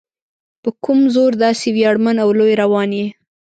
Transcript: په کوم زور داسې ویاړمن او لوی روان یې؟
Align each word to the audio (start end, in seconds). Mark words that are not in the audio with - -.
په 0.61 0.69
کوم 0.83 0.99
زور 1.15 1.31
داسې 1.43 1.67
ویاړمن 1.75 2.17
او 2.23 2.29
لوی 2.39 2.53
روان 2.63 2.89
یې؟ 2.99 3.07